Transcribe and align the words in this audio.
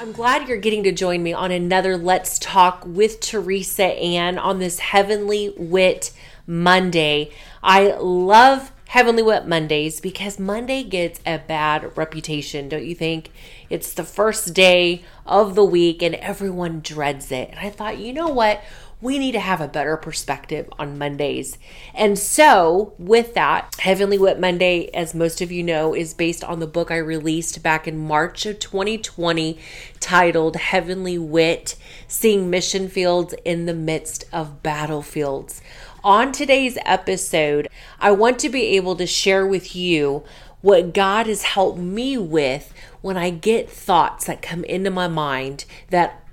I'm 0.00 0.12
glad 0.12 0.48
you're 0.48 0.56
getting 0.56 0.82
to 0.84 0.92
join 0.92 1.22
me 1.22 1.34
on 1.34 1.50
another 1.50 1.98
Let's 1.98 2.38
Talk 2.38 2.86
with 2.86 3.20
Teresa 3.20 3.84
Ann 3.84 4.38
on 4.38 4.58
this 4.58 4.78
Heavenly 4.78 5.52
Wit 5.58 6.12
Monday. 6.46 7.30
I 7.62 7.88
love 7.98 8.72
Heavenly 8.90 9.22
Wit 9.22 9.46
Mondays 9.46 10.00
because 10.00 10.40
Monday 10.40 10.82
gets 10.82 11.20
a 11.24 11.38
bad 11.38 11.96
reputation, 11.96 12.68
don't 12.68 12.84
you 12.84 12.96
think? 12.96 13.30
It's 13.68 13.92
the 13.92 14.02
first 14.02 14.52
day 14.52 15.04
of 15.24 15.54
the 15.54 15.64
week 15.64 16.02
and 16.02 16.16
everyone 16.16 16.80
dreads 16.80 17.30
it. 17.30 17.50
And 17.50 17.60
I 17.60 17.70
thought, 17.70 17.98
you 17.98 18.12
know 18.12 18.26
what? 18.26 18.60
we 19.02 19.18
need 19.18 19.32
to 19.32 19.40
have 19.40 19.60
a 19.60 19.68
better 19.68 19.96
perspective 19.96 20.68
on 20.78 20.98
Mondays. 20.98 21.56
And 21.94 22.18
so, 22.18 22.92
with 22.98 23.34
that, 23.34 23.74
Heavenly 23.78 24.18
Wit 24.18 24.38
Monday, 24.38 24.90
as 24.92 25.14
most 25.14 25.40
of 25.40 25.50
you 25.50 25.62
know, 25.62 25.94
is 25.94 26.12
based 26.12 26.44
on 26.44 26.60
the 26.60 26.66
book 26.66 26.90
I 26.90 26.98
released 26.98 27.62
back 27.62 27.88
in 27.88 27.96
March 27.96 28.44
of 28.44 28.58
2020 28.58 29.58
titled 30.00 30.56
Heavenly 30.56 31.16
Wit 31.16 31.76
Seeing 32.08 32.50
Mission 32.50 32.88
Fields 32.88 33.34
in 33.44 33.66
the 33.66 33.74
Midst 33.74 34.24
of 34.32 34.62
Battlefields. 34.62 35.62
On 36.02 36.32
today's 36.32 36.78
episode, 36.86 37.68
I 37.98 38.12
want 38.12 38.38
to 38.38 38.48
be 38.48 38.76
able 38.76 38.96
to 38.96 39.06
share 39.06 39.46
with 39.46 39.76
you 39.76 40.24
what 40.62 40.94
God 40.94 41.26
has 41.26 41.42
helped 41.42 41.78
me 41.78 42.16
with 42.16 42.72
when 43.02 43.18
I 43.18 43.28
get 43.28 43.68
thoughts 43.68 44.24
that 44.24 44.40
come 44.40 44.64
into 44.64 44.90
my 44.90 45.08
mind 45.08 45.66
that 45.90 46.24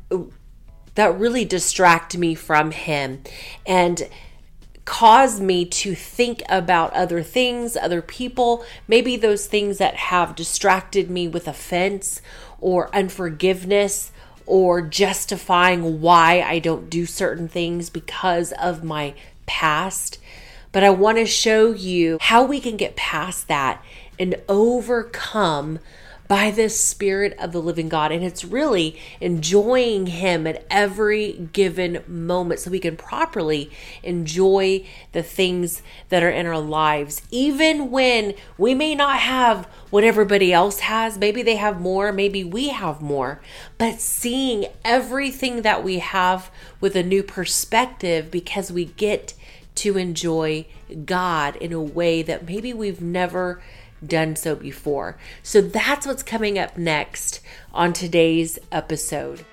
that 0.96 1.20
really 1.20 1.44
distract 1.44 2.18
me 2.18 2.34
from 2.34 2.72
Him 2.72 3.24
and 3.66 4.08
cause 4.86 5.42
me 5.42 5.66
to 5.66 5.94
think 5.94 6.42
about 6.48 6.94
other 6.94 7.22
things, 7.22 7.76
other 7.76 8.02
people, 8.02 8.64
maybe 8.88 9.18
those 9.18 9.48
things 9.48 9.80
that 9.80 9.96
have 9.96 10.34
distracted 10.34 11.10
me 11.10 11.28
with 11.28 11.46
offense 11.46 12.22
or 12.62 12.94
unforgiveness 12.96 14.14
or 14.46 14.82
justifying 14.82 16.00
why 16.00 16.42
I 16.42 16.60
don't 16.60 16.90
do 16.90 17.06
certain 17.06 17.50
things 17.50 17.90
because 17.90 18.54
of 18.54 18.82
my 18.82 19.14
past. 19.48 20.20
But 20.72 20.84
I 20.84 20.92
want 20.92 21.18
to 21.18 21.26
show 21.26 21.72
you 21.72 22.20
how 22.22 22.44
we 22.44 22.60
can 22.60 22.78
get 22.78 22.96
past 22.96 23.48
that 23.48 23.84
and 24.20 24.36
overcome 24.48 25.80
by 26.28 26.52
the 26.52 26.70
Spirit 26.70 27.34
of 27.40 27.52
the 27.52 27.62
living 27.62 27.90
God. 27.90 28.12
And 28.12 28.24
it's 28.24 28.44
really 28.44 29.00
enjoying 29.22 30.08
Him 30.08 30.46
at 30.46 30.66
every 30.70 31.50
given 31.54 32.04
moment 32.08 32.60
so 32.60 32.72
we 32.72 32.80
can 32.80 32.98
properly 32.98 33.72
enjoy 34.04 34.86
the 35.14 35.24
things 35.24 35.82
that 36.10 36.24
are 36.24 36.30
in 36.30 36.46
our 36.46 36.60
lives, 36.60 37.22
even 37.32 37.92
when 37.92 38.34
we 38.58 38.74
may 38.74 38.94
not 38.94 39.20
have 39.20 39.66
what 39.90 40.04
everybody 40.04 40.52
else 40.52 40.80
has. 40.82 41.18
Maybe 41.18 41.42
they 41.42 41.56
have 41.56 41.80
more, 41.80 42.12
maybe 42.12 42.44
we 42.44 42.70
have 42.70 43.02
more, 43.02 43.42
but 43.78 44.02
seeing 44.02 44.66
everything 44.84 45.62
that 45.62 45.84
we 45.84 46.00
have 46.00 46.52
with 46.82 46.96
a 46.96 47.04
new 47.04 47.24
perspective 47.24 48.30
because 48.30 48.72
we 48.72 48.86
get 48.86 49.34
to 49.78 49.98
enjoy 49.98 50.66
God 51.06 51.56
in 51.58 51.74
a 51.74 51.82
way 51.82 52.22
that 52.22 52.48
maybe 52.48 52.74
we've 52.74 53.02
never 53.02 53.62
done 54.06 54.36
so 54.36 54.56
before. 54.56 55.18
So 55.42 55.62
that's 55.62 56.06
what's 56.06 56.24
coming 56.24 56.60
up 56.60 56.78
next 56.78 57.42
on 57.74 57.94
today's 57.94 58.60
episode. 58.72 59.46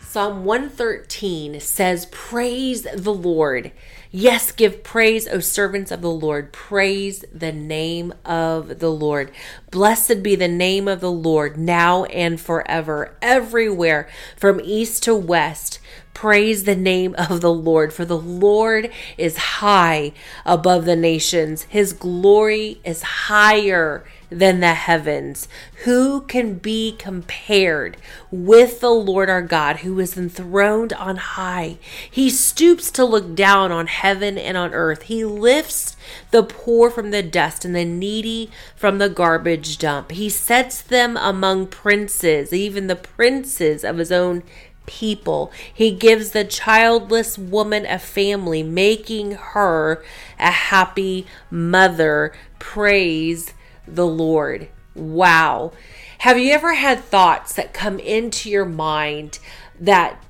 Psalm 0.00 0.44
113 0.44 1.58
says, 1.60 2.06
Praise 2.10 2.82
the 2.82 3.14
Lord. 3.14 3.72
Yes, 4.14 4.52
give 4.52 4.84
praise, 4.84 5.26
O 5.26 5.40
servants 5.40 5.90
of 5.90 6.02
the 6.02 6.10
Lord. 6.10 6.52
Praise 6.52 7.24
the 7.32 7.50
name 7.50 8.12
of 8.26 8.78
the 8.78 8.90
Lord. 8.90 9.30
Blessed 9.70 10.22
be 10.22 10.36
the 10.36 10.48
name 10.48 10.86
of 10.86 11.00
the 11.00 11.10
Lord 11.10 11.56
now 11.56 12.04
and 12.04 12.38
forever, 12.38 13.16
everywhere, 13.22 14.06
from 14.36 14.60
east 14.62 15.02
to 15.04 15.14
west. 15.14 15.78
Praise 16.12 16.64
the 16.64 16.76
name 16.76 17.14
of 17.16 17.40
the 17.40 17.52
Lord, 17.52 17.90
for 17.90 18.04
the 18.04 18.18
Lord 18.18 18.90
is 19.16 19.38
high 19.38 20.12
above 20.44 20.84
the 20.84 20.94
nations. 20.94 21.62
His 21.62 21.94
glory 21.94 22.82
is 22.84 23.02
higher 23.02 24.04
than 24.28 24.60
the 24.60 24.74
heavens. 24.74 25.48
Who 25.84 26.22
can 26.22 26.54
be 26.54 26.94
compared 26.98 27.96
with 28.30 28.80
the 28.80 28.90
Lord 28.90 29.28
our 29.28 29.42
God, 29.42 29.78
who 29.78 29.98
is 30.00 30.16
enthroned 30.16 30.92
on 30.92 31.16
high? 31.16 31.78
He 32.10 32.30
stoops 32.30 32.90
to 32.92 33.04
look 33.04 33.34
down 33.34 33.72
on 33.72 33.86
heaven 33.86 34.01
and 34.02 34.56
on 34.56 34.74
earth. 34.74 35.02
He 35.02 35.24
lifts 35.24 35.96
the 36.30 36.42
poor 36.42 36.90
from 36.90 37.10
the 37.10 37.22
dust 37.22 37.64
and 37.64 37.74
the 37.74 37.84
needy 37.84 38.50
from 38.76 38.98
the 38.98 39.08
garbage 39.08 39.78
dump. 39.78 40.10
He 40.10 40.28
sets 40.28 40.82
them 40.82 41.16
among 41.16 41.68
princes, 41.68 42.52
even 42.52 42.86
the 42.86 42.96
princes 42.96 43.84
of 43.84 43.98
his 43.98 44.12
own 44.12 44.42
people. 44.86 45.52
He 45.72 45.92
gives 45.92 46.30
the 46.30 46.44
childless 46.44 47.38
woman 47.38 47.86
a 47.86 47.98
family, 47.98 48.62
making 48.62 49.32
her 49.32 50.02
a 50.38 50.50
happy 50.50 51.26
mother. 51.50 52.32
Praise 52.58 53.54
the 53.86 54.06
Lord. 54.06 54.68
Wow. 54.94 55.72
Have 56.18 56.38
you 56.38 56.52
ever 56.52 56.74
had 56.74 57.00
thoughts 57.00 57.54
that 57.54 57.72
come 57.72 57.98
into 57.98 58.50
your 58.50 58.64
mind 58.64 59.38
that 59.80 60.22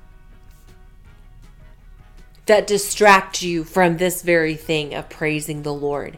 that 2.45 2.67
distract 2.67 3.41
you 3.41 3.63
from 3.63 3.97
this 3.97 4.21
very 4.21 4.55
thing 4.55 4.93
of 4.93 5.09
praising 5.09 5.63
the 5.63 5.73
Lord? 5.73 6.17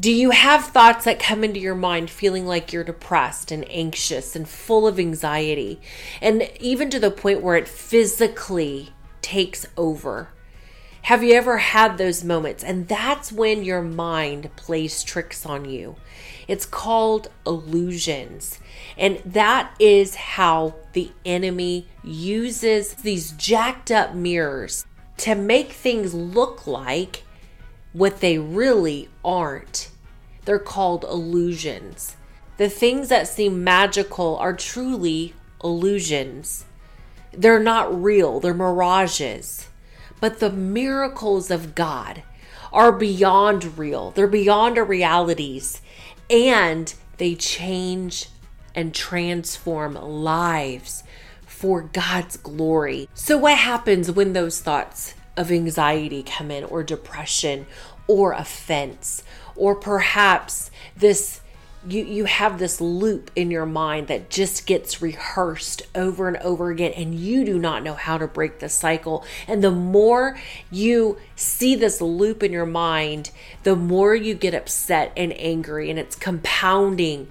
Do 0.00 0.10
you 0.10 0.30
have 0.30 0.64
thoughts 0.64 1.04
that 1.04 1.18
come 1.18 1.44
into 1.44 1.60
your 1.60 1.74
mind 1.74 2.08
feeling 2.08 2.46
like 2.46 2.72
you're 2.72 2.82
depressed 2.82 3.52
and 3.52 3.70
anxious 3.70 4.34
and 4.34 4.48
full 4.48 4.86
of 4.86 4.98
anxiety, 4.98 5.80
and 6.22 6.50
even 6.60 6.88
to 6.90 6.98
the 6.98 7.10
point 7.10 7.42
where 7.42 7.56
it 7.56 7.68
physically 7.68 8.94
takes 9.20 9.66
over? 9.76 10.28
Have 11.02 11.22
you 11.22 11.34
ever 11.34 11.58
had 11.58 11.98
those 11.98 12.22
moments? 12.22 12.62
And 12.62 12.88
that's 12.88 13.32
when 13.32 13.64
your 13.64 13.82
mind 13.82 14.54
plays 14.56 15.02
tricks 15.02 15.44
on 15.44 15.64
you. 15.64 15.96
It's 16.46 16.64
called 16.64 17.28
illusions. 17.44 18.60
And 18.96 19.20
that 19.26 19.74
is 19.80 20.14
how 20.14 20.76
the 20.92 21.10
enemy 21.26 21.88
uses 22.04 22.94
these 22.94 23.32
jacked 23.32 23.90
up 23.90 24.14
mirrors 24.14 24.86
to 25.22 25.36
make 25.36 25.70
things 25.70 26.12
look 26.14 26.66
like 26.66 27.22
what 27.92 28.18
they 28.18 28.38
really 28.38 29.08
aren't. 29.24 29.88
They're 30.44 30.58
called 30.58 31.04
illusions. 31.04 32.16
The 32.56 32.68
things 32.68 33.08
that 33.08 33.28
seem 33.28 33.62
magical 33.62 34.36
are 34.38 34.52
truly 34.52 35.34
illusions. 35.62 36.64
They're 37.32 37.60
not 37.60 38.02
real, 38.02 38.40
they're 38.40 38.52
mirages. 38.52 39.68
But 40.20 40.40
the 40.40 40.50
miracles 40.50 41.52
of 41.52 41.76
God 41.76 42.24
are 42.72 42.90
beyond 42.90 43.78
real, 43.78 44.10
they're 44.10 44.26
beyond 44.26 44.76
our 44.76 44.84
realities, 44.84 45.80
and 46.28 46.92
they 47.18 47.36
change 47.36 48.28
and 48.74 48.92
transform 48.92 49.94
lives 49.94 51.04
for 51.62 51.82
God's 51.82 52.36
glory. 52.36 53.08
So, 53.14 53.38
what 53.38 53.56
happens 53.56 54.10
when 54.10 54.32
those 54.32 54.60
thoughts 54.60 55.14
of 55.36 55.52
anxiety 55.52 56.24
come 56.24 56.50
in, 56.50 56.64
or 56.64 56.82
depression, 56.82 57.66
or 58.08 58.32
offense, 58.32 59.22
or 59.54 59.76
perhaps 59.76 60.72
this 60.96 61.40
you 61.86 62.04
you 62.04 62.24
have 62.24 62.58
this 62.58 62.80
loop 62.80 63.30
in 63.36 63.52
your 63.52 63.66
mind 63.66 64.08
that 64.08 64.28
just 64.28 64.66
gets 64.66 65.00
rehearsed 65.00 65.82
over 65.94 66.26
and 66.26 66.36
over 66.38 66.70
again 66.70 66.92
and 66.92 67.14
you 67.14 67.44
do 67.44 67.60
not 67.60 67.84
know 67.84 67.94
how 67.94 68.18
to 68.18 68.26
break 68.26 68.58
the 68.58 68.68
cycle 68.68 69.24
and 69.48 69.64
the 69.64 69.70
more 69.70 70.38
you 70.70 71.18
see 71.34 71.74
this 71.74 72.00
loop 72.00 72.42
in 72.44 72.52
your 72.52 72.66
mind 72.66 73.32
the 73.64 73.74
more 73.74 74.14
you 74.14 74.32
get 74.32 74.54
upset 74.54 75.12
and 75.16 75.32
angry 75.40 75.90
and 75.90 75.98
it's 75.98 76.14
compounding 76.14 77.26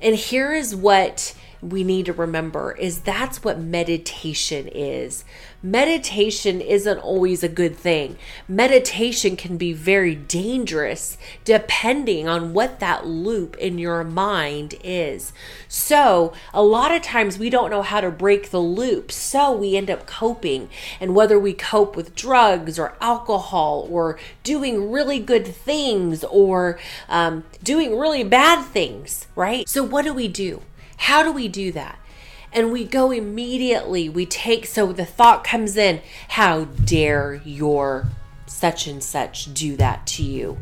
and 0.00 0.16
here 0.16 0.54
is 0.54 0.74
what 0.74 1.34
we 1.62 1.84
need 1.84 2.06
to 2.06 2.12
remember 2.12 2.72
is 2.72 3.00
that's 3.00 3.44
what 3.44 3.58
meditation 3.58 4.68
is. 4.68 5.24
Meditation 5.62 6.60
isn't 6.62 6.98
always 6.98 7.42
a 7.42 7.48
good 7.48 7.76
thing. 7.76 8.16
Meditation 8.48 9.36
can 9.36 9.58
be 9.58 9.74
very 9.74 10.14
dangerous 10.14 11.18
depending 11.44 12.26
on 12.26 12.54
what 12.54 12.80
that 12.80 13.06
loop 13.06 13.58
in 13.58 13.78
your 13.78 14.02
mind 14.02 14.74
is. 14.82 15.34
So, 15.68 16.32
a 16.54 16.62
lot 16.62 16.94
of 16.94 17.02
times 17.02 17.38
we 17.38 17.50
don't 17.50 17.70
know 17.70 17.82
how 17.82 18.00
to 18.00 18.10
break 18.10 18.50
the 18.50 18.60
loop, 18.60 19.12
so 19.12 19.52
we 19.52 19.76
end 19.76 19.90
up 19.90 20.06
coping. 20.06 20.70
And 20.98 21.14
whether 21.14 21.38
we 21.38 21.52
cope 21.52 21.94
with 21.94 22.14
drugs 22.14 22.78
or 22.78 22.94
alcohol 23.00 23.86
or 23.90 24.18
doing 24.42 24.90
really 24.90 25.18
good 25.18 25.46
things 25.46 26.24
or 26.24 26.78
um, 27.08 27.44
doing 27.62 27.98
really 27.98 28.24
bad 28.24 28.64
things, 28.64 29.26
right? 29.36 29.68
So, 29.68 29.84
what 29.84 30.06
do 30.06 30.14
we 30.14 30.26
do? 30.26 30.62
How 31.00 31.22
do 31.22 31.32
we 31.32 31.48
do 31.48 31.72
that? 31.72 31.98
And 32.52 32.70
we 32.70 32.84
go 32.84 33.10
immediately, 33.10 34.08
we 34.08 34.26
take, 34.26 34.66
so 34.66 34.92
the 34.92 35.06
thought 35.06 35.44
comes 35.44 35.76
in, 35.76 36.02
how 36.28 36.64
dare 36.64 37.40
your 37.44 38.06
such 38.46 38.86
and 38.86 39.02
such 39.02 39.54
do 39.54 39.76
that 39.76 40.06
to 40.08 40.22
you. 40.22 40.58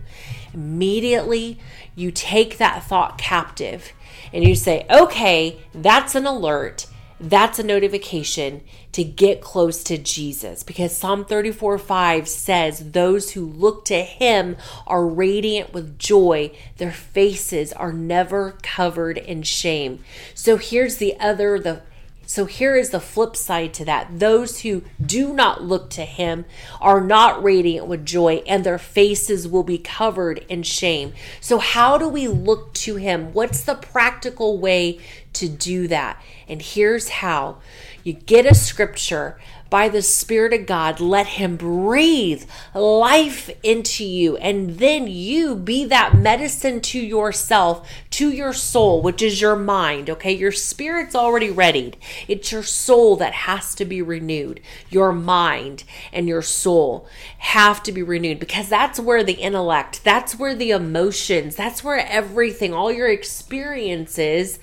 Immediately, 0.55 1.59
you 1.97 2.13
take 2.13 2.59
that 2.59 2.85
thought 2.85 3.19
captive 3.19 3.93
and 4.33 4.45
you 4.45 4.55
say, 4.55 4.87
okay, 4.89 5.59
that's 5.75 6.15
an 6.15 6.25
alert. 6.25 6.87
That's 7.21 7.59
a 7.59 7.65
notification 7.65 8.63
to 8.93 9.03
get 9.03 9.41
close 9.41 9.83
to 9.85 9.99
Jesus 9.99 10.63
because 10.63 10.97
Psalm 10.97 11.25
34 11.25 11.79
5 11.79 12.29
says, 12.29 12.93
Those 12.93 13.33
who 13.33 13.45
look 13.45 13.85
to 13.87 14.03
him 14.03 14.57
are 14.87 15.05
radiant 15.05 15.73
with 15.73 15.99
joy. 15.99 16.53
Their 16.77 16.93
faces 16.93 17.73
are 17.73 17.93
never 17.93 18.53
covered 18.63 19.19
in 19.19 19.43
shame. 19.43 20.05
So 20.33 20.59
here's 20.59 20.99
the 20.99 21.19
other, 21.19 21.59
the 21.59 21.83
so 22.29 22.45
here 22.45 22.77
is 22.77 22.91
the 22.91 23.01
flip 23.01 23.37
side 23.37 23.73
to 23.75 23.87
that. 23.87 24.19
Those 24.19 24.61
who 24.61 24.83
do 25.01 25.33
not 25.33 25.65
look 25.65 25.89
to 25.93 26.05
him 26.05 26.45
are 26.79 27.01
not 27.01 27.43
radiant 27.43 27.87
with 27.87 28.05
joy, 28.05 28.43
and 28.47 28.65
their 28.65 28.77
faces 28.77 29.49
will 29.49 29.63
be 29.63 29.79
covered 29.79 30.45
in 30.47 30.63
shame. 30.63 31.15
So, 31.41 31.57
how 31.57 31.97
do 31.97 32.07
we 32.07 32.29
look 32.29 32.75
to 32.75 32.97
him? 32.97 33.33
What's 33.33 33.63
the 33.63 33.77
practical 33.77 34.59
way 34.59 35.01
to 35.33 35.49
do 35.49 35.89
that? 35.89 36.23
And 36.47 36.61
here's 36.61 37.09
how 37.09 37.61
you 38.05 38.13
get 38.13 38.45
a 38.45 38.55
scripture 38.55 39.39
by 39.71 39.89
the 39.89 40.03
Spirit 40.03 40.53
of 40.55 40.67
God, 40.67 41.01
let 41.01 41.27
Him 41.27 41.57
breathe 41.57 42.45
life 42.75 43.51
into 43.63 44.05
you. 44.05 44.37
And 44.39 44.79
then 44.79 45.07
you 45.07 45.55
be 45.55 45.85
that 45.87 46.17
medicine 46.17 46.81
to 46.83 46.99
yourself, 46.99 47.89
to 48.19 48.33
your 48.33 48.53
soul, 48.53 49.01
which 49.01 49.23
is 49.23 49.41
your 49.41 49.55
mind. 49.55 50.11
Okay. 50.11 50.33
Your 50.33 50.51
spirit's 50.51 51.15
already 51.15 51.53
readied. 51.53 51.97
It's 52.27 52.51
your 52.51 52.65
soul 52.65 53.15
that 53.15 53.33
has 53.33 53.77
to 53.77 53.85
be 53.85 54.03
renewed. 54.03 54.61
Your 54.91 55.13
mind 55.13 55.85
and 56.13 56.27
your 56.27 56.43
soul 56.43 57.07
have 57.39 57.81
to 57.85 57.93
be 57.93 58.03
renewed 58.03 58.41
because 58.41 58.69
that's 58.69 58.99
where 58.99 59.23
the 59.23 59.35
intellect, 59.35 60.03
that's 60.03 60.35
where 60.35 60.57
the 60.57 60.73
emotions, 60.73 61.55
that's 61.55 61.85
where 61.85 62.05
everything, 62.09 62.75
all 62.75 62.91
your 62.91 63.07
experiences 63.07 64.59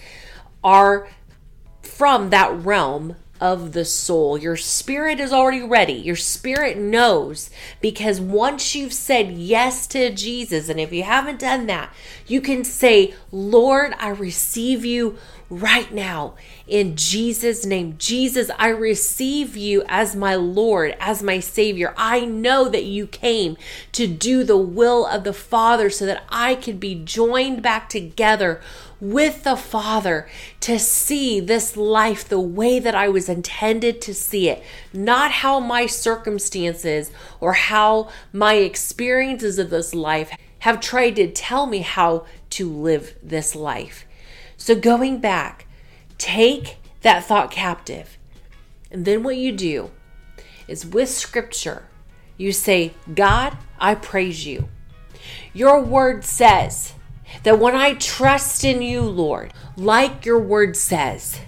are 0.61 1.07
from 1.81 2.31
that 2.31 2.53
realm 2.65 3.15
of 3.39 3.73
the 3.73 3.85
soul. 3.85 4.37
Your 4.37 4.55
spirit 4.55 5.19
is 5.19 5.33
already 5.33 5.61
ready. 5.61 5.93
Your 5.93 6.15
spirit 6.15 6.77
knows 6.77 7.49
because 7.81 8.21
once 8.21 8.75
you've 8.75 8.93
said 8.93 9.31
yes 9.31 9.87
to 9.87 10.13
Jesus, 10.13 10.69
and 10.69 10.79
if 10.79 10.93
you 10.93 11.03
haven't 11.03 11.39
done 11.39 11.67
that, 11.67 11.93
you 12.27 12.41
can 12.41 12.63
say, 12.63 13.13
Lord, 13.31 13.93
I 13.99 14.09
receive 14.09 14.85
you 14.85 15.17
right 15.49 15.93
now 15.93 16.33
in 16.67 16.95
Jesus' 16.95 17.65
name. 17.65 17.95
Jesus, 17.97 18.49
I 18.57 18.69
receive 18.69 19.55
you 19.55 19.83
as 19.87 20.15
my 20.15 20.35
Lord, 20.35 20.95
as 20.99 21.21
my 21.21 21.39
Savior. 21.39 21.93
I 21.97 22.25
know 22.25 22.67
that 22.69 22.85
you 22.85 23.05
came 23.05 23.57
to 23.91 24.07
do 24.07 24.43
the 24.43 24.57
will 24.57 25.05
of 25.05 25.23
the 25.23 25.33
Father 25.33 25.89
so 25.89 26.05
that 26.05 26.23
I 26.29 26.55
could 26.55 26.79
be 26.79 26.95
joined 26.95 27.61
back 27.61 27.89
together 27.89 28.61
with 28.99 29.43
the 29.43 29.55
Father 29.55 30.27
to 30.61 30.79
see 30.79 31.39
this 31.39 31.75
life 31.75 32.27
the 32.27 32.39
way 32.39 32.79
that 32.79 32.95
I 32.95 33.09
was 33.09 33.29
intended 33.29 34.01
to 34.01 34.13
see 34.13 34.49
it, 34.49 34.63
not 34.93 35.31
how 35.31 35.59
my 35.59 35.85
circumstances 35.85 37.11
or 37.39 37.53
how 37.53 38.09
my 38.31 38.55
experiences 38.55 39.59
of 39.59 39.69
this 39.69 39.93
life 39.93 40.31
have 40.59 40.79
tried 40.79 41.15
to 41.17 41.31
tell 41.31 41.67
me 41.67 41.79
how 41.79 42.25
to 42.51 42.69
live 42.69 43.15
this 43.21 43.55
life. 43.55 44.05
So, 44.57 44.75
going 44.75 45.19
back, 45.19 45.67
take 46.17 46.77
that 47.01 47.25
thought 47.25 47.51
captive. 47.51 48.17
And 48.89 49.05
then 49.05 49.23
what 49.23 49.37
you 49.37 49.51
do 49.51 49.91
is 50.67 50.85
with 50.85 51.09
scripture, 51.09 51.83
you 52.37 52.51
say, 52.51 52.93
God, 53.13 53.57
I 53.77 53.95
praise 53.95 54.45
you. 54.45 54.69
Your 55.53 55.81
word 55.81 56.23
says 56.23 56.93
that 57.43 57.59
when 57.59 57.75
I 57.75 57.93
trust 57.93 58.63
in 58.63 58.81
you, 58.81 59.01
Lord, 59.01 59.53
like 59.77 60.25
your 60.25 60.39
word 60.39 60.75
says, 60.75 61.39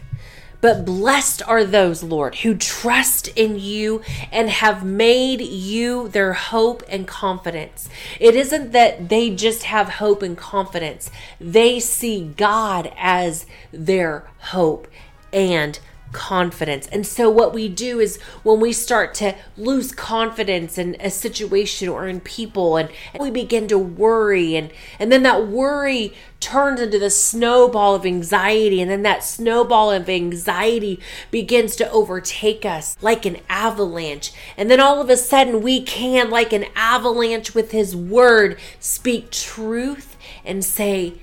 but 0.60 0.86
blessed 0.86 1.42
are 1.48 1.64
those, 1.64 2.02
Lord, 2.02 2.36
who 2.36 2.56
trust 2.56 3.28
in 3.30 3.60
you 3.60 4.02
and 4.32 4.50
have 4.50 4.84
made 4.84 5.42
you 5.42 6.08
their 6.10 6.34
hope 6.34 6.84
and 6.90 7.08
confidence. 7.08 7.88
It 8.20 8.36
isn't 8.36 8.72
that 8.72 9.10
they 9.10 9.36
just 9.36 9.64
have 9.64 9.90
hope 9.90 10.24
and 10.24 10.38
confidence, 10.38 11.12
they 11.40 11.80
see 11.80 12.34
God 12.36 12.92
as 12.98 13.46
their 13.72 14.28
hope 14.40 14.88
and 15.32 15.80
confidence. 16.12 16.88
And 16.88 17.06
so, 17.06 17.30
what 17.30 17.54
we 17.54 17.68
do 17.68 18.00
is 18.00 18.22
when 18.44 18.60
we 18.60 18.74
start 18.74 19.14
to 19.16 19.36
lose 19.58 19.92
confidence 19.92 20.78
in 20.78 20.96
a 21.00 21.10
situation 21.10 21.90
or 21.90 22.08
in 22.08 22.20
people, 22.22 22.78
and, 22.78 22.90
and, 23.14 23.22
we 23.22 23.32
begin 23.32 23.68
to 23.68 23.78
worry, 23.78 24.56
and, 24.56 24.72
and 25.00 25.12
then 25.12 25.24
that 25.24 25.48
worry 25.48 26.14
turns 26.40 26.80
into 26.80 27.00
the 27.00 27.10
snowball 27.10 27.96
of 27.96 28.06
anxiety, 28.06 28.82
and 28.82 28.90
then 28.90 29.04
that 29.04 29.24
snowball 29.24 29.92
of 29.92 30.10
anxiety 30.10 31.00
begins 31.32 31.76
to 31.76 31.92
overtake 31.92 32.66
us 32.66 32.96
like 33.02 33.26
an 33.26 33.38
avalanche. 33.50 34.32
And 34.56 34.70
then 34.70 34.80
all 34.80 35.02
of 35.02 35.10
a 35.10 35.18
sudden, 35.18 35.62
we 35.62 35.82
can, 35.82 36.30
like 36.30 36.54
an 36.54 36.66
avalanche 36.76 37.54
with 37.54 37.72
His 37.72 37.96
word, 37.96 38.60
speak 38.80 39.32
truth 39.32 40.16
and 40.46 40.64
say, 40.64 41.16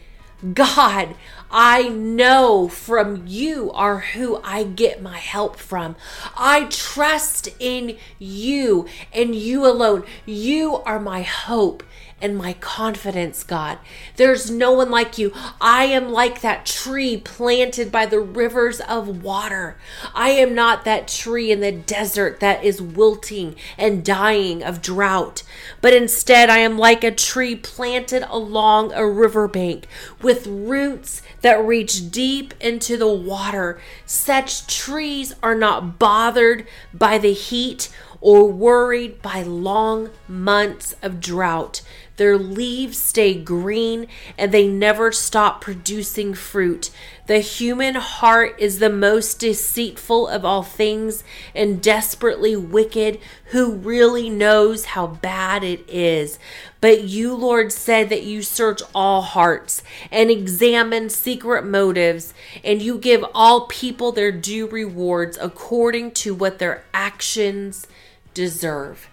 God, 0.53 1.15
I 1.56 1.87
know 1.89 2.67
from 2.67 3.29
you 3.29 3.71
are 3.75 4.01
who 4.01 4.41
I 4.43 4.65
get 4.65 5.01
my 5.01 5.19
help 5.19 5.56
from. 5.56 5.95
I 6.37 6.65
trust 6.65 7.49
in 7.61 7.97
you 8.19 8.89
and 9.12 9.37
you 9.37 9.65
alone. 9.65 10.03
You 10.27 10.79
are 10.79 10.99
my 10.99 11.23
hope 11.23 11.85
and 12.25 12.38
my 12.38 12.55
confidence, 12.55 13.44
God. 13.44 13.76
There's 14.17 14.50
no 14.50 14.73
one 14.73 14.91
like 14.91 15.19
you. 15.19 15.31
I 15.61 15.85
am 15.85 16.09
like 16.09 16.41
that 16.41 16.65
tree 16.65 17.19
planted 17.19 17.93
by 17.93 18.06
the 18.06 18.19
rivers 18.19 18.81
of 18.81 19.23
water. 19.23 19.76
I 20.15 20.31
am 20.31 20.55
not 20.55 20.87
that 20.87 21.06
tree 21.06 21.53
in 21.53 21.61
the 21.61 21.71
desert 21.71 22.41
that 22.41 22.65
is 22.65 22.81
wilting 22.81 23.56
and 23.76 24.03
dying 24.03 24.62
of 24.62 24.81
drought, 24.81 25.43
but 25.82 25.93
instead 25.93 26.49
I 26.49 26.61
am 26.61 26.79
like 26.79 27.05
a 27.05 27.11
tree 27.11 27.56
planted 27.56 28.23
along 28.31 28.94
a 28.94 29.06
riverbank 29.06 29.87
with 30.23 30.47
roots 30.47 31.21
that 31.43 31.62
reach 31.62 32.11
deep 32.11 32.55
into 32.59 32.97
the 32.97 33.12
water. 33.12 33.79
Such 34.06 34.67
trees 34.67 35.35
are 35.43 35.55
not 35.55 35.99
bothered 35.99 36.67
by 36.94 37.19
the 37.19 37.35
heat 37.35 37.91
or 38.25 38.50
worried 38.50 39.21
by 39.21 39.43
long 39.43 40.09
months 40.26 40.97
of 41.03 41.21
drought. 41.21 41.82
Their 42.16 42.38
leaves 42.38 43.02
stay 43.02 43.34
green 43.34 44.06
and 44.38 44.52
they 44.52 44.69
never 44.69 45.11
stop 45.11 45.61
producing 45.61 46.35
fruit. 46.35 46.90
The 47.26 47.40
human 47.40 47.97
heart 47.97 48.54
is 48.59 48.78
the 48.78 48.90
most 48.90 49.40
deceitful 49.40 50.28
of 50.28 50.44
all 50.44 50.62
things 50.62 51.25
and 51.54 51.83
desperately 51.83 52.54
wicked. 52.54 53.18
Who 53.47 53.73
really 53.73 54.30
knows 54.30 54.85
how 54.87 55.06
bad 55.09 55.64
it 55.64 55.88
is? 55.88 56.38
But 56.80 57.04
you, 57.04 57.35
Lord, 57.35 57.73
said 57.73 58.11
that 58.11 58.25
you 58.25 58.42
search 58.42 58.83
all 58.94 59.23
hearts 59.23 59.83
and 60.12 60.30
examine 60.30 61.09
secret 61.09 61.64
motives, 61.64 62.35
and 62.62 62.83
you 62.83 62.99
give 62.99 63.25
all 63.35 63.66
people 63.68 64.12
their 64.12 64.30
due 64.30 64.66
rewards 64.68 65.38
according 65.40 66.12
to 66.12 66.35
what 66.35 66.59
their 66.59 66.85
actions 66.92 67.87
deserve. 68.35 69.09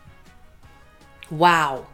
Wow. 1.29 1.87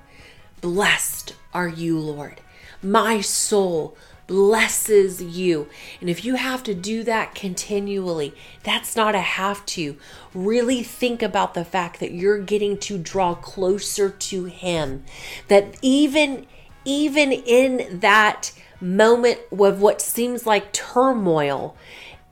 Blessed 0.62 1.36
are 1.54 1.68
you, 1.68 2.00
Lord. 2.00 2.42
My 2.82 3.22
soul 3.22 3.98
blesses 4.28 5.22
you. 5.22 5.70
And 6.02 6.10
if 6.10 6.26
you 6.26 6.36
have 6.36 6.62
to 6.64 6.74
do 6.74 7.04
that 7.04 7.34
continually, 7.34 8.34
that's 8.64 8.96
not 8.96 9.16
a 9.16 9.22
have 9.22 9.66
to. 9.68 9.98
Really 10.34 10.84
think 10.84 11.24
about 11.24 11.54
the 11.54 11.66
fact 11.66 12.00
that 12.02 12.12
you're 12.12 12.42
getting 12.42 12.78
to 12.80 12.98
draw 12.98 13.36
closer 13.36 14.10
to 14.10 14.46
him. 14.46 15.06
That 15.48 15.78
even 15.82 16.46
even 16.84 17.32
in 17.34 18.00
that 18.00 18.54
moment 18.80 19.40
of 19.52 19.82
what 19.82 20.02
seems 20.02 20.46
like 20.46 20.72
turmoil, 20.72 21.76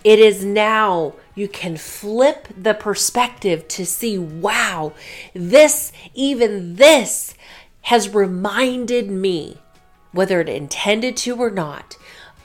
it 0.06 0.20
is 0.20 0.46
now 0.46 1.14
you 1.34 1.48
can 1.48 1.76
flip 1.76 2.48
the 2.56 2.74
perspective 2.74 3.68
to 3.68 3.86
see, 3.86 4.18
wow, 4.18 4.94
this, 5.34 5.92
even 6.14 6.76
this 6.76 7.34
has 7.86 8.14
reminded 8.14 9.12
me, 9.12 9.58
whether 10.12 10.42
it 10.42 10.50
intended 10.50 11.16
to 11.16 11.36
or 11.36 11.52
not, 11.52 11.98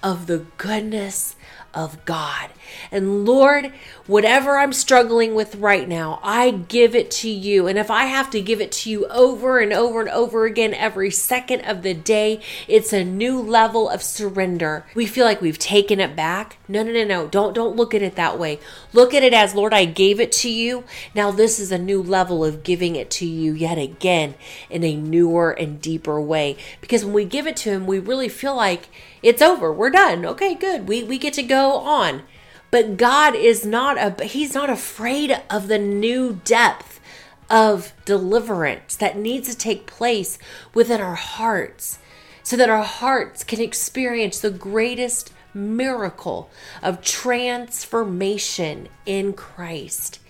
of 0.03 0.27
the 0.27 0.45
goodness 0.59 1.35
of 1.75 2.05
God. 2.05 2.51
And 2.91 3.25
Lord, 3.25 3.73
whatever 4.07 4.59
I'm 4.59 4.73
struggling 4.73 5.35
with 5.35 5.57
right 5.57 5.89
now, 5.89 6.21
I 6.23 6.51
give 6.51 6.95
it 6.95 7.11
to 7.13 7.29
you. 7.29 7.67
And 7.67 7.79
if 7.79 7.91
I 7.91 8.05
have 8.05 8.31
to 8.31 8.41
give 8.41 8.61
it 8.61 8.73
to 8.73 8.91
you 8.91 9.07
over 9.07 9.59
and 9.59 9.73
over 9.73 10.01
and 10.01 10.09
over 10.11 10.45
again 10.45 10.75
every 10.75 11.11
second 11.11 11.63
of 11.63 11.83
the 11.83 11.95
day, 11.95 12.41
it's 12.69 12.93
a 12.93 13.05
new 13.05 13.41
level 13.41 13.89
of 13.89 14.03
surrender. 14.03 14.85
We 14.95 15.07
feel 15.07 15.25
like 15.25 15.41
we've 15.41 15.59
taken 15.59 16.01
it 16.01 16.17
back. 16.17 16.59
No, 16.69 16.83
no, 16.83 16.93
no, 16.93 17.05
no. 17.05 17.29
Don't 17.29 17.55
don't 17.55 17.77
look 17.77 17.95
at 17.95 18.03
it 18.03 18.17
that 18.17 18.39
way. 18.39 18.61
Look 18.93 19.15
at 19.15 19.23
it 19.23 19.35
as, 19.35 19.55
Lord, 19.55 19.75
I 19.75 19.85
gave 19.85 20.21
it 20.21 20.33
to 20.33 20.51
you. 20.51 20.85
Now 21.15 21.31
this 21.31 21.59
is 21.59 21.73
a 21.73 21.79
new 21.79 22.03
level 22.03 22.45
of 22.45 22.63
giving 22.63 22.97
it 22.97 23.11
to 23.13 23.27
you 23.27 23.53
yet 23.53 23.79
again 23.79 24.35
in 24.69 24.85
a 24.85 24.97
newer 24.97 25.51
and 25.51 25.81
deeper 25.81 26.21
way. 26.21 26.57
Because 26.81 27.05
when 27.05 27.15
we 27.15 27.25
give 27.25 27.47
it 27.47 27.57
to 27.59 27.71
him, 27.71 27.87
we 27.87 27.99
really 27.99 28.29
feel 28.29 28.55
like 28.55 28.89
it's 29.23 29.43
over. 29.43 29.73
We're 29.73 29.91
done. 29.91 30.25
Okay, 30.25 30.55
good. 30.55 30.89
We 30.89 31.03
we 31.05 31.19
get 31.19 31.35
to 31.35 31.43
go 31.43 31.79
on. 31.79 32.23
But 32.71 32.97
God 32.97 33.35
is 33.35 33.67
not 33.67 33.99
a 33.99 34.25
he's 34.25 34.55
not 34.55 34.71
afraid 34.71 35.43
of 35.51 35.69
the 35.69 35.79
new 35.79 36.41
depth 36.45 37.01
of 37.49 37.93
deliverance 38.05 38.95
that 38.97 39.19
needs 39.19 39.49
to 39.49 39.59
take 39.59 39.87
place 39.87 40.39
within 40.73 41.01
our 41.01 41.17
hearts 41.17 41.99
so 42.43 42.57
that 42.57 42.71
our 42.71 42.85
hearts 42.85 43.45
can 43.45 43.61
experience 43.61 44.41
the 44.41 44.51
greatest 44.51 45.33
miracle 45.53 46.49
of 46.83 47.03
transformation 47.03 48.89
in 49.05 49.33
Christ. 49.33 50.21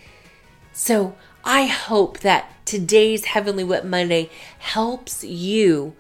So, 0.73 1.15
I 1.45 1.67
hope 1.67 2.21
that 2.21 2.53
today's 2.67 3.27
Heavenly 3.27 3.65
Wit 3.65 3.85
Monday 3.85 4.31
helps 4.59 5.25
you 5.25 5.95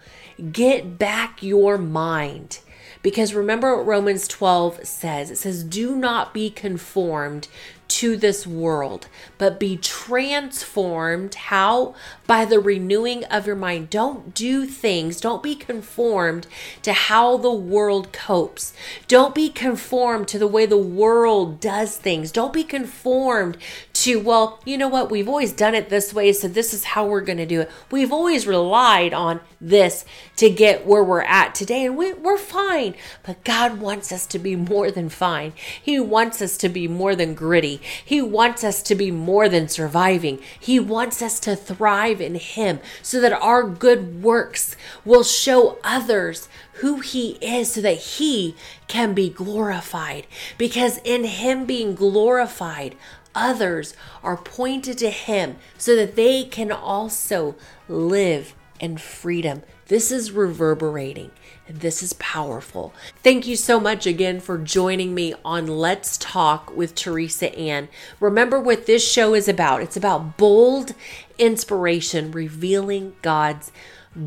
get 0.53 0.99
back 0.99 1.43
your 1.43 1.77
mind 1.79 2.61
because 3.03 3.35
remember 3.35 3.77
what 3.77 3.87
Romans 3.87 4.29
12 4.29 4.87
says 4.87 5.31
it 5.31 5.37
says, 5.37 5.65
Do 5.65 5.97
not 5.97 6.35
be 6.35 6.51
conformed 6.51 7.49
to 7.91 8.17
this 8.17 8.47
world, 8.47 9.09
but 9.37 9.59
be 9.59 9.77
transformed. 9.77 11.35
How? 11.35 11.95
By 12.27 12.45
the 12.45 12.61
renewing 12.61 13.25
of 13.25 13.49
your 13.49 13.57
mind. 13.57 13.91
Don't 13.91 14.33
do 14.33 14.65
things, 14.65 15.21
don't 15.21 15.43
be 15.43 15.57
conformed 15.57 16.47
to 16.83 16.93
how 16.93 17.37
the 17.37 17.53
world 17.53 18.13
copes. 18.13 18.73
Don't 19.09 19.35
be 19.35 19.49
conformed 19.49 20.29
to 20.29 20.39
the 20.39 20.47
way 20.47 20.67
the 20.67 20.79
world 20.79 21.59
does 21.61 21.97
things. 21.97 22.31
Don't 22.31 22.53
be 22.53 22.65
conformed 22.65 23.57
to, 24.01 24.19
well, 24.19 24.61
you 24.65 24.79
know 24.79 24.89
what, 24.89 25.11
we've 25.11 25.29
always 25.29 25.53
done 25.53 25.75
it 25.75 25.91
this 25.91 26.15
way, 26.15 26.33
so 26.33 26.49
this 26.49 26.73
is 26.73 26.85
how 26.85 27.07
we're 27.07 27.21
going 27.21 27.39
to 27.39 27.47
do 27.47 27.61
it. 27.61 27.71
We've 27.91 28.13
always 28.13 28.47
relied 28.47 29.13
on 29.13 29.41
this 29.61 30.07
to 30.37 30.49
get 30.49 30.87
where 30.87 31.05
we're 31.05 31.21
at 31.23 31.55
today, 31.55 31.85
and 31.85 31.99
we, 31.99 32.15
we're 32.15 32.39
fine. 32.39 32.95
But 33.23 33.45
God 33.45 33.79
wants 33.79 34.11
us 34.11 34.27
to 34.29 34.39
be 34.39 34.57
more 34.57 34.91
than 34.91 35.11
fine. 35.11 35.53
He 35.83 36.01
wants 36.01 36.41
us 36.41 36.57
to 36.59 36.69
be 36.71 36.89
more 36.89 37.15
than 37.15 37.35
gritty. 37.35 37.81
He 38.03 38.23
wants 38.23 38.65
us 38.65 38.83
to 38.85 38.95
be 38.95 39.11
more 39.11 39.49
than 39.51 39.69
surviving. 39.69 40.41
He 40.59 40.81
wants 40.81 41.21
us 41.21 41.39
to 41.41 41.55
thrive 41.55 42.23
in 42.23 42.37
Him 42.37 42.81
so 43.03 43.21
that 43.21 43.33
our 43.33 43.63
good 43.65 44.23
works 44.23 44.77
will 45.05 45.25
show 45.25 45.79
others 45.85 46.49
who 46.81 47.01
He 47.01 47.33
is 47.41 47.73
so 47.73 47.81
that 47.81 47.99
He 47.99 48.55
can 48.89 49.15
be 49.15 49.29
glorified. 49.31 50.27
Because 50.59 50.99
in 51.05 51.25
Him 51.25 51.65
being 51.65 51.95
glorified, 51.95 52.97
others 53.35 53.95
are 54.23 54.37
pointed 54.37 54.99
to 54.99 55.11
Him 55.11 55.57
so 55.79 55.97
that 55.97 56.17
they 56.17 56.45
can 56.45 56.71
also 56.73 57.55
live 57.89 58.55
in 58.81 58.97
freedom. 58.97 59.63
This 59.87 60.11
is 60.11 60.33
reverberating. 60.33 61.31
And 61.71 61.81
this 61.81 62.03
is 62.03 62.15
powerful. 62.15 62.93
Thank 63.23 63.47
you 63.47 63.55
so 63.55 63.79
much 63.79 64.05
again 64.05 64.41
for 64.41 64.59
joining 64.59 65.15
me 65.15 65.35
on 65.45 65.69
Let's 65.69 66.19
Talk 66.19 66.77
with 66.77 66.97
Teresa 66.97 67.55
Ann. 67.57 67.89
Remember 68.19 68.59
what 68.59 68.87
this 68.87 69.09
show 69.09 69.35
is 69.35 69.47
about 69.47 69.81
it's 69.81 69.97
about 69.97 70.37
bold 70.37 70.95
inspiration, 71.41 72.31
revealing 72.31 73.17
God's 73.23 73.73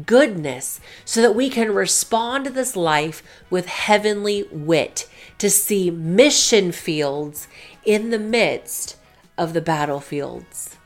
goodness 0.05 0.79
so 1.05 1.21
that 1.21 1.35
we 1.35 1.49
can 1.49 1.73
respond 1.73 2.45
to 2.45 2.51
this 2.51 2.75
life 2.75 3.21
with 3.49 3.67
heavenly 3.67 4.47
wit 4.51 5.09
to 5.37 5.49
see 5.49 5.91
mission 5.91 6.71
fields 6.71 7.47
in 7.85 8.09
the 8.09 8.19
midst 8.19 8.97
of 9.37 9.53
the 9.53 9.61
battlefields. 9.61 10.77